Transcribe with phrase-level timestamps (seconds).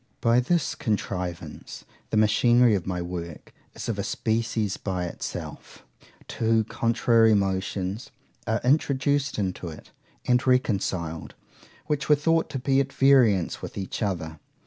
[0.19, 5.83] By this contrivance the machinery of my work is of a species by itself;
[6.27, 8.09] two contrary motions
[8.47, 9.91] are introduced into it,
[10.25, 11.35] and reconciled,
[11.85, 14.39] which were thought to be at variance with each other.